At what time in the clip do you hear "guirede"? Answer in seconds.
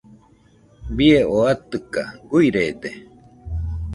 2.29-2.89